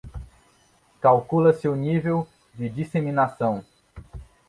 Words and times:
Calcula-se 0.99 1.67
o 1.69 1.75
nível 1.75 2.27
de 2.55 2.67
disseminação 2.67 3.63